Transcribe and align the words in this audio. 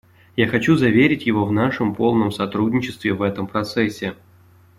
Я 0.35 0.47
хочу 0.47 0.75
заверить 0.77 1.27
его 1.27 1.45
в 1.45 1.51
нашем 1.53 1.93
полном 1.93 2.31
сотрудничестве 2.31 3.13
в 3.13 3.21
этом 3.21 3.45
процессе. 3.45 4.15